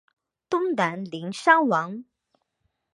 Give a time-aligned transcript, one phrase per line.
[0.49, 2.03] 东南邻山王。